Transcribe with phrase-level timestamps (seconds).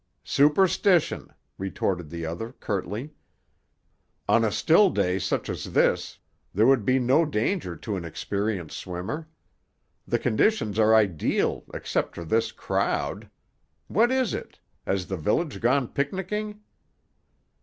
[0.23, 3.11] "Superstition," retorted the other curtly.
[4.27, 6.17] "On a still day such as this
[6.55, 9.27] there would be no danger to an experienced swimmer.
[10.07, 13.29] The conditions are ideal except for this crowd.
[13.89, 14.59] What is it?
[14.87, 16.61] Has the village gone picnicking?"